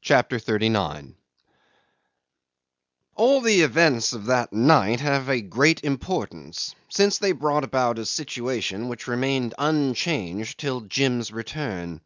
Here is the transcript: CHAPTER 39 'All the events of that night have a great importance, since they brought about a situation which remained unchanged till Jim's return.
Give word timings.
CHAPTER 0.00 0.38
39 0.38 1.16
'All 3.16 3.40
the 3.40 3.62
events 3.62 4.12
of 4.12 4.26
that 4.26 4.52
night 4.52 5.00
have 5.00 5.28
a 5.28 5.40
great 5.40 5.82
importance, 5.82 6.76
since 6.88 7.18
they 7.18 7.32
brought 7.32 7.64
about 7.64 7.98
a 7.98 8.06
situation 8.06 8.86
which 8.86 9.08
remained 9.08 9.54
unchanged 9.58 10.60
till 10.60 10.82
Jim's 10.82 11.32
return. 11.32 12.00